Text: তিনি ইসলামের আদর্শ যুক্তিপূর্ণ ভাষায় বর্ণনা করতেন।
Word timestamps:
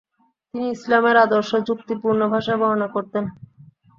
তিনি 0.47 0.65
ইসলামের 0.69 1.15
আদর্শ 1.17 1.51
যুক্তিপূর্ণ 1.67 2.21
ভাষায় 2.33 2.59
বর্ণনা 2.61 2.87
করতেন। 2.95 3.23